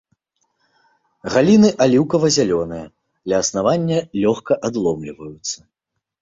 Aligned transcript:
Галіны 1.35 1.69
аліўкава-зялёныя, 1.85 2.85
ля 3.33 3.43
аснавання 3.45 3.99
лёгка 4.23 4.53
адломліваюцца. 4.71 5.57